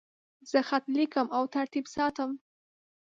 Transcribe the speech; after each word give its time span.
زه 0.51 0.59
خط 0.69 0.85
لیکم 0.95 1.27
او 1.37 1.43
ترتیب 1.55 1.85
ساتم. 1.95 2.31